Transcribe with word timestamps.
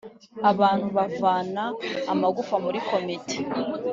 abantu 0.51 0.87
bavana 0.97 1.63
amagufwa 2.11 2.55
muri 2.65 2.79
komite 2.89 3.37